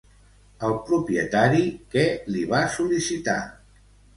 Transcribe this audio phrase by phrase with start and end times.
[0.69, 1.67] El propietari,
[1.97, 3.37] què li va sol·licitar?